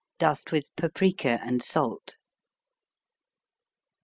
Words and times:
Dust 0.17 0.51
with 0.51 0.75
paprika 0.77 1.39
and 1.43 1.61
salt. 1.61 2.17